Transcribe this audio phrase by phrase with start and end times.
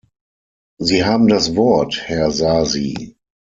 [0.79, 3.17] Sie haben das Wort, Herr Sasi.